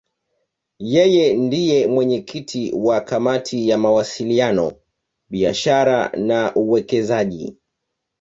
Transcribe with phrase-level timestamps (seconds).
[0.93, 4.71] Yeye ndiye mwenyekiti wa Kamati ya Mawasiliano,
[5.29, 7.57] Biashara na Uwekezaji.